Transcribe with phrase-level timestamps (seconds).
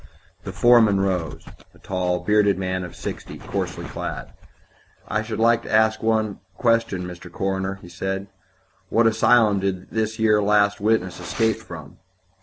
[0.45, 1.45] The foreman rose
[1.75, 4.31] a tall, bearded man of sixty, coarsely clad.
[5.07, 7.31] "I should like to ask one question, Mr.
[7.31, 8.25] Coroner," he said.
[8.89, 11.99] "What asylum did this yer last witness escape from?"